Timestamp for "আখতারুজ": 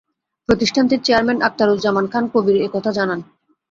1.47-1.79